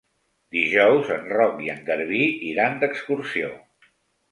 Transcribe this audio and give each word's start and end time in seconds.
Dijous 0.55 1.11
en 1.17 1.27
Roc 1.33 1.61
i 1.67 1.69
en 1.75 1.85
Garbí 1.91 2.23
iran 2.55 2.83
d'excursió. 2.85 3.55